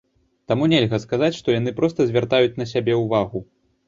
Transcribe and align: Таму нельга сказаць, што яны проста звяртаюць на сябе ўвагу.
Таму 0.51 0.69
нельга 0.71 0.97
сказаць, 1.03 1.37
што 1.39 1.53
яны 1.55 1.73
проста 1.79 2.07
звяртаюць 2.13 2.57
на 2.63 2.67
сябе 2.73 2.97
ўвагу. 3.03 3.43